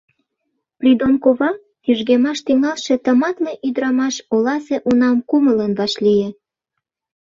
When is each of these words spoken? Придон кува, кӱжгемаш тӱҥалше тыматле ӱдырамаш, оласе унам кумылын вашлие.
Придон 0.79 1.13
кува, 1.23 1.51
кӱжгемаш 1.83 2.39
тӱҥалше 2.45 2.95
тыматле 3.05 3.51
ӱдырамаш, 3.67 4.15
оласе 4.33 4.77
унам 4.89 5.17
кумылын 5.29 5.71
вашлие. 5.79 6.29